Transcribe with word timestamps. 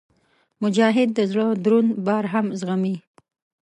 مجاهد 0.61 1.09
د 1.17 1.19
زړه 1.31 1.45
دروند 1.63 1.91
بار 2.05 2.25
هم 2.33 2.45
زغمي. 2.59 2.95